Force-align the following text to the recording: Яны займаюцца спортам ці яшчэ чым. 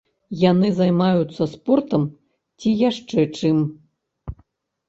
Яны 0.51 0.69
займаюцца 0.79 1.43
спортам 1.53 2.01
ці 2.59 2.69
яшчэ 2.89 3.27
чым. 3.37 3.57